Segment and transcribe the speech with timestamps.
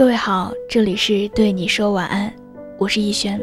[0.00, 2.32] 各位好，这里是对你说晚安，
[2.78, 3.38] 我是逸轩。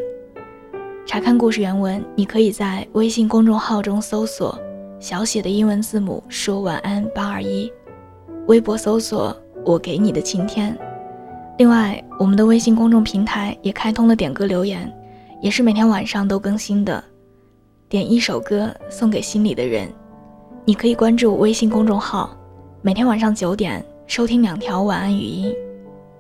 [1.06, 4.60] 查看故事原文，你可以在微信公众号中搜索
[5.00, 7.72] 小写的英文字母说晚安八二一，
[8.48, 10.76] 微博搜索我给你的晴天。
[11.60, 14.92] 另外，我们的微信公众平台也开通了点歌留言，
[15.44, 17.04] 也是每天晚上都更新的。
[17.88, 19.88] 点一首歌送给心里的人，
[20.66, 22.36] 你可以关注微信公众号，
[22.82, 25.54] 每天晚上九点收听两条晚安语音，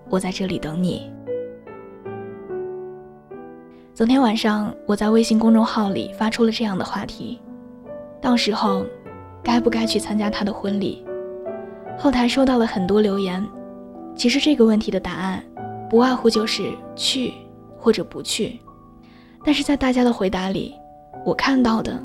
[0.09, 1.11] 我在这里等你。
[3.93, 7.39] 昨天晚上，我在微信公众号里发出了这样的话题：
[8.21, 8.85] 到时候，
[9.43, 11.03] 该不该去参加他的婚礼？
[11.97, 13.45] 后台收到了很多留言。
[14.15, 15.43] 其实这个问题的答案，
[15.89, 17.33] 不外乎就是去
[17.77, 18.59] 或者不去。
[19.43, 20.75] 但是在大家的回答里，
[21.25, 21.99] 我看到的，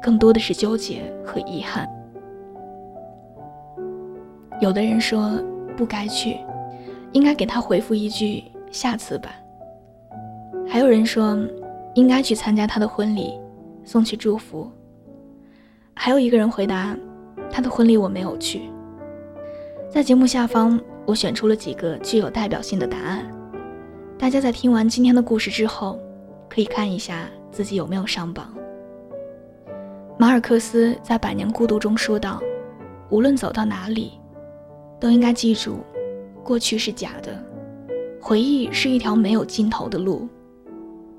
[0.00, 1.88] 更多的是纠结和遗憾。
[4.60, 5.42] 有的人说
[5.76, 6.36] 不该去，
[7.12, 9.34] 应该给他回复一句下次吧。
[10.66, 11.38] 还有人说，
[11.94, 13.32] 应该去参加他的婚礼，
[13.84, 14.70] 送去祝福。
[15.94, 16.96] 还有一个人回答，
[17.50, 18.62] 他的婚礼我没有去。
[19.90, 23.30] 在节目下方，我选出了几个具有代表性的答案。
[24.18, 25.98] 大家在听完今天的故事之后，
[26.48, 28.54] 可以看一下自己有没有上榜。
[30.18, 32.40] 马尔克斯在《百年孤独》中说道
[33.10, 34.12] ：“无论走到哪里，
[34.98, 35.80] 都应该记住，
[36.44, 37.42] 过去是假的，
[38.20, 40.28] 回忆是一条没有尽头的路。”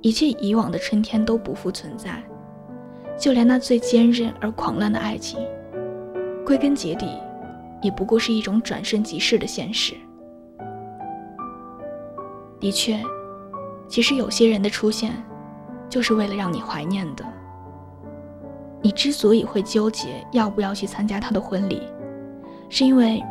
[0.02, 2.21] 一切以往的春天都不复存在，
[3.17, 5.39] 就连那最坚韧而狂乱的爱情，
[6.45, 7.07] 归根结底，
[7.81, 9.93] 也不过是一种转瞬即逝的现实。
[12.59, 13.02] 的确，
[13.87, 15.13] 其实有些人的出现，
[15.87, 17.23] 就是为了让你怀念的。
[18.81, 21.81] 你之所以会纠结要不要去参加他的婚礼，
[22.67, 23.23] 是因为，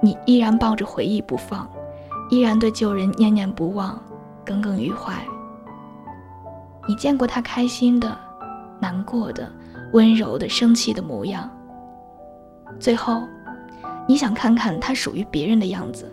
[0.00, 1.68] 你依然抱着回忆不放，
[2.30, 4.00] 依然对旧人念念不忘，
[4.44, 5.14] 耿耿于怀。
[6.88, 8.16] 你见过他开心的、
[8.78, 9.50] 难过的、
[9.92, 11.50] 温柔的、生气的模样。
[12.78, 13.22] 最后，
[14.06, 16.10] 你想看看他属于别人的样子。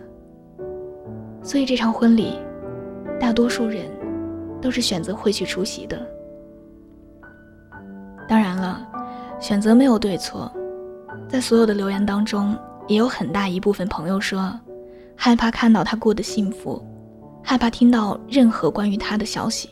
[1.42, 2.38] 所以这场婚礼，
[3.20, 3.84] 大多数人
[4.60, 6.00] 都是选择会去出席的。
[8.26, 8.80] 当然了，
[9.38, 10.50] 选择没有对错。
[11.28, 12.56] 在所有的留言当中，
[12.86, 14.58] 也有很大一部分朋友说，
[15.16, 16.84] 害怕看到他过得幸福，
[17.42, 19.70] 害怕听到任何关于他的消息。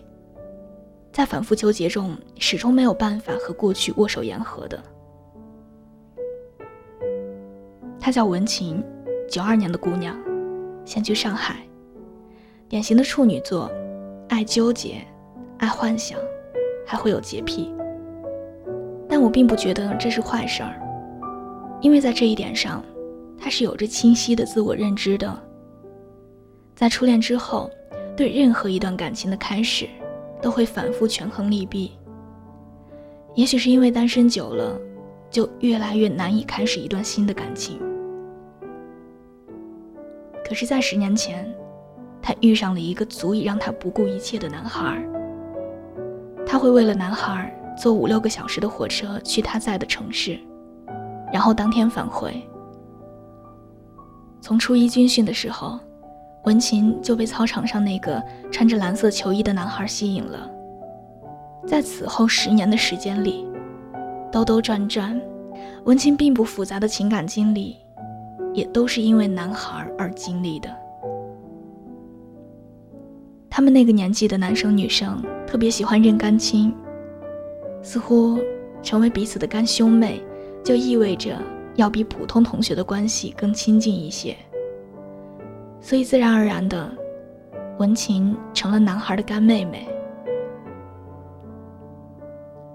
[1.12, 4.82] 在反复纠结中，始终没有办法和过去握手言和的。
[8.00, 8.82] 她叫文琴，
[9.28, 10.16] 九二年的姑娘，
[10.84, 11.56] 现居上海，
[12.66, 13.70] 典型的处女座，
[14.28, 15.06] 爱纠结，
[15.58, 16.18] 爱幻想，
[16.86, 17.72] 还会有洁癖。
[19.06, 20.80] 但我并不觉得这是坏事儿，
[21.82, 22.82] 因为在这一点上，
[23.42, 25.42] 他是有着清晰的自我认知的。
[26.76, 27.68] 在初恋之后，
[28.16, 29.88] 对任何一段感情的开始。
[30.42, 31.92] 都会反复权衡利弊。
[33.36, 34.76] 也许是因为单身久了，
[35.30, 37.78] 就越来越难以开始一段新的感情。
[40.44, 41.48] 可是，在十年前，
[42.20, 45.00] 他遇上了一个足以让他不顾一切的男孩。
[46.44, 50.36] 他会为了男孩坐五六个小时的火车去他在的城市，
[51.32, 52.34] 然后当天返回。
[54.42, 55.80] 从初一军训的时候。
[56.44, 58.20] 文琴就被操场上那个
[58.50, 60.50] 穿着蓝色球衣的男孩吸引了。
[61.68, 63.46] 在此后十年的时间里，
[64.32, 65.20] 兜兜转转，
[65.84, 67.76] 文琴并不复杂的情感经历，
[68.52, 70.68] 也都是因为男孩而经历的。
[73.48, 76.74] 他们那个年纪的男生女生特别喜欢认干亲，
[77.82, 78.36] 似乎
[78.82, 80.20] 成为彼此的干兄妹，
[80.64, 81.38] 就意味着
[81.74, 84.36] 要比普通同学的关系更亲近一些。
[85.80, 86.90] 所以，自然而然的，
[87.78, 89.88] 文琴成了男孩的干妹妹。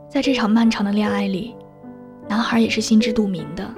[0.10, 1.56] 在这场漫长的恋爱里，
[2.28, 3.70] 男孩也是心知肚明的，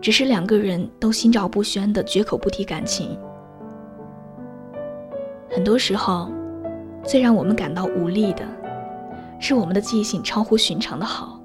[0.00, 3.18] 只是两个人都心照不宣的绝口不提感情。
[5.50, 6.30] 很多时候，
[7.02, 8.44] 最让我们感到无力的，
[9.40, 11.35] 是我们的记性超乎寻常的好，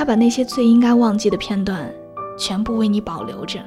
[0.00, 1.92] 他把那些最应该忘记的片段，
[2.38, 3.60] 全部为你保留着。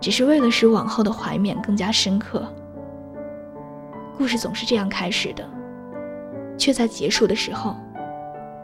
[0.00, 2.42] 只是为了使往后的怀缅更加深刻。
[4.16, 5.46] 故事总是这样开始的，
[6.56, 7.76] 却在结束的时候，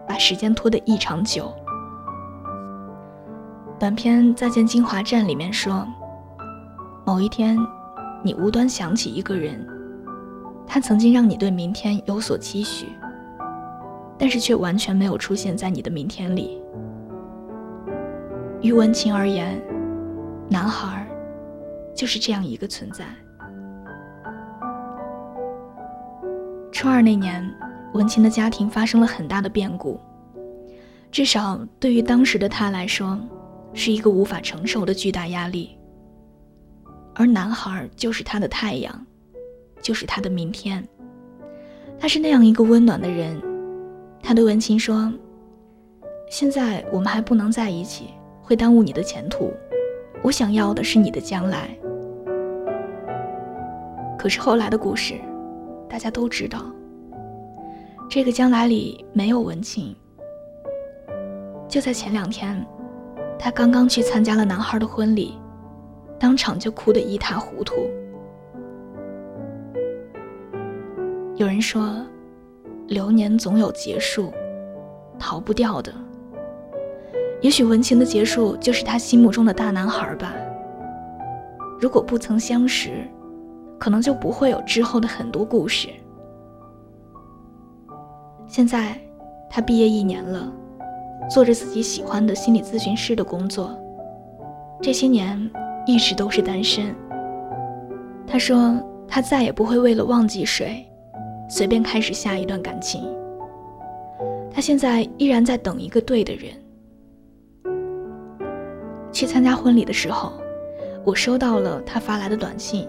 [0.08, 1.52] 把时间拖得异常久。
[3.78, 5.86] 短片《再见金华站》里面说，
[7.04, 7.58] 某一天，
[8.22, 9.62] 你无端想起一个人，
[10.66, 12.88] 他曾经让你对明天有所期许，
[14.18, 16.60] 但是却完全没有出现在你的明天里。
[18.62, 19.62] 于文琴而言，
[20.48, 21.06] 男孩
[21.94, 23.04] 就是这样一个存在。
[26.72, 27.48] 初二那年，
[27.92, 30.00] 文琴的家庭发生了很大的变故，
[31.10, 33.18] 至少对于当时的她来说，
[33.72, 35.78] 是一个无法承受的巨大压力。
[37.14, 39.06] 而男孩就是他的太阳，
[39.80, 40.86] 就是他的明天，
[41.98, 43.40] 他是那样一个温暖的人。
[44.26, 45.12] 他对文琴说
[46.28, 48.08] ：“现在我们还不能在一起，
[48.42, 49.52] 会耽误你的前途。
[50.20, 51.70] 我想要的是你的将来。”
[54.18, 55.14] 可是后来的故事，
[55.88, 56.58] 大家都知道。
[58.10, 59.94] 这个将来里没有文琴。
[61.68, 62.66] 就在前两天，
[63.38, 65.38] 他刚刚去参加了男孩的婚礼，
[66.18, 67.74] 当场就哭得一塌糊涂。
[71.36, 72.04] 有人说，
[72.88, 74.32] 流年总有结束，
[75.18, 75.92] 逃不掉的。
[77.40, 80.34] 也许文琴的结束就是他心目中的大男孩吧。
[81.78, 83.06] 如果不曾相识，
[83.78, 85.88] 可能就不会有之后的很多故事。
[88.46, 88.98] 现在，
[89.50, 90.50] 他毕业一年了，
[91.28, 93.76] 做着自己喜欢的心理咨询师的工作。
[94.80, 95.50] 这些年
[95.86, 96.94] 一直都是单身。
[98.26, 98.74] 他说，
[99.06, 100.86] 他再也不会为了忘记谁。
[101.48, 103.02] 随便开始下一段感情。
[104.50, 106.52] 他现在依然在等一个对的人。
[109.12, 110.32] 去参加婚礼的时候，
[111.04, 112.88] 我收到了他发来的短信。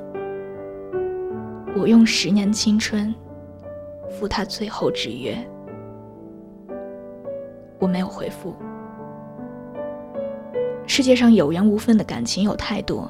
[1.76, 3.14] 我用十年青春，
[4.10, 5.38] 赴他最后之约。
[7.80, 8.56] 我没有回复。
[10.88, 13.10] 世界上有缘无分的感情有太多。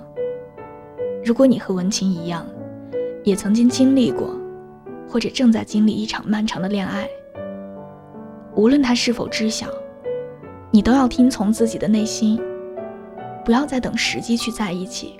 [1.23, 2.45] 如果你和文琴一样，
[3.23, 4.35] 也曾经经历过。
[5.09, 7.07] 或者正在经历一场漫长的恋爱，
[8.55, 9.67] 无论他是否知晓，
[10.71, 12.39] 你都要听从自己的内心，
[13.45, 15.19] 不要再等时机去在一起，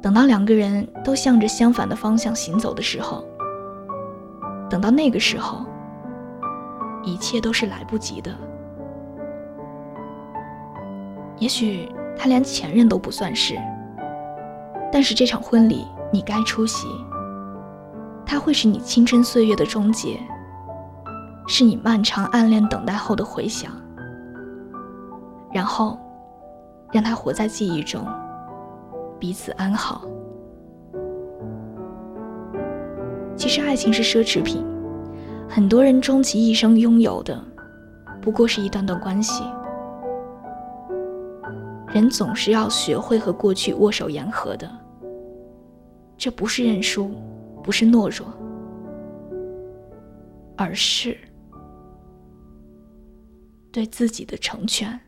[0.00, 3.24] 等到两个人都向着相反的方向行走的时候，
[4.68, 5.64] 等到那个时候，
[7.04, 8.34] 一切都是来不及的。
[11.38, 11.88] 也许
[12.18, 13.58] 他连前任都不算是，
[14.92, 16.86] 但是这场婚礼你该出席。
[18.30, 20.16] 它会是你青春岁月的终结，
[21.48, 23.72] 是你漫长暗恋等待后的回响，
[25.52, 25.98] 然后，
[26.92, 28.06] 让它活在记忆中，
[29.18, 30.02] 彼此安好。
[33.34, 34.64] 其实爱情是奢侈品，
[35.48, 37.36] 很多人终其一生拥有的，
[38.22, 39.42] 不过是一段段关系。
[41.88, 44.70] 人总是要学会和过去握手言和的，
[46.16, 47.10] 这不是认输。
[47.62, 48.26] 不是懦弱，
[50.56, 51.16] 而是
[53.72, 55.00] 对自己的成全。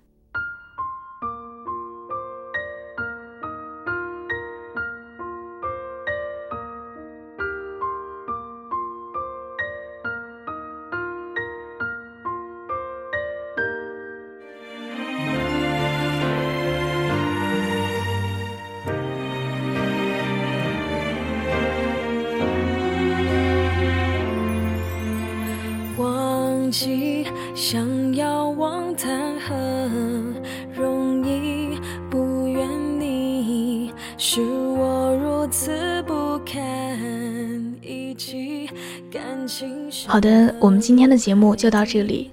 [40.06, 42.30] 好的，我们今天的节目就到这里。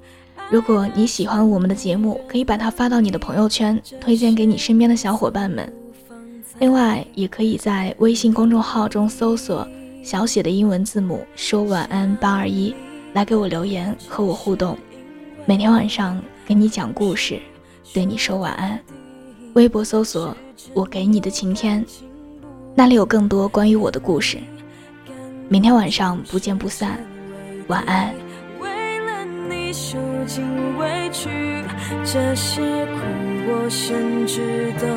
[0.50, 5.72] 如果你喜欢我们的节目，可以把它发到你的朋友圈，推荐给你身边的小伙伴们。
[6.60, 9.68] 另外，也可以在微信公众号中搜索
[10.04, 12.74] 小写的英文字母说晚安八二一。
[13.14, 14.78] 来给我留言，和我互动，
[15.48, 17.40] 每天晚上给你讲故事，
[17.92, 18.80] 对你说晚安。
[19.54, 20.36] 微博搜索
[20.76, 21.84] “我给你的晴天”，
[22.76, 24.38] 那里有更多关于我的故事。
[25.48, 27.04] 明天晚上不见不散，
[27.70, 28.14] 晚安。
[28.60, 31.64] 为了你受尽委屈，
[32.04, 33.00] 这些苦
[33.48, 34.88] 我甚至都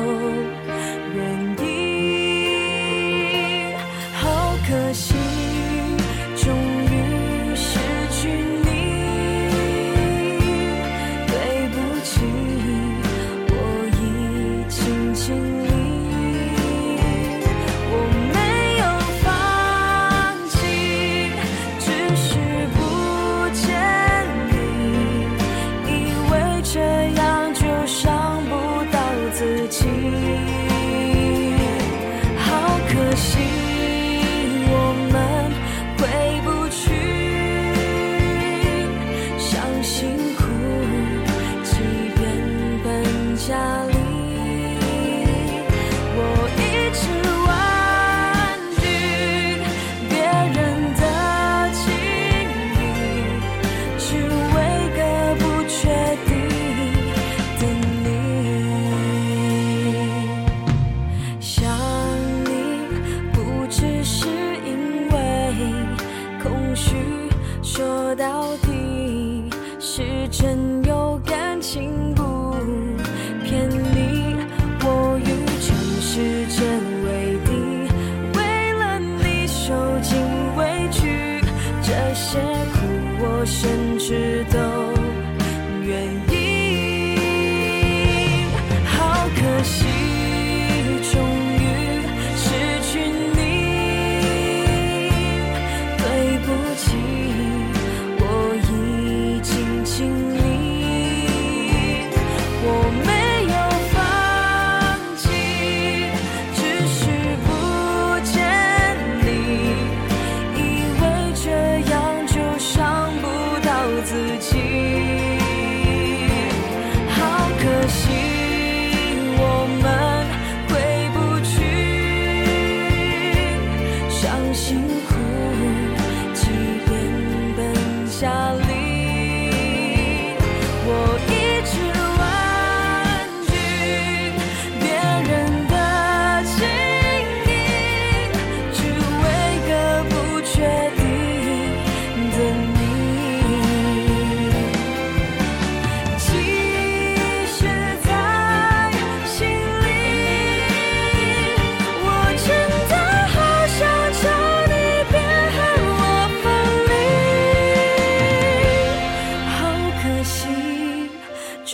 [68.23, 69.43] 到底
[69.81, 70.72] 是真的。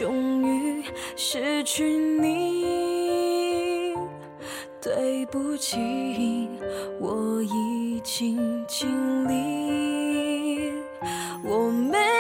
[0.09, 0.83] 终于
[1.15, 3.93] 失去你
[4.81, 6.49] 对不起
[6.99, 8.89] 我已经尽
[9.27, 10.73] 力
[11.43, 12.18] 我没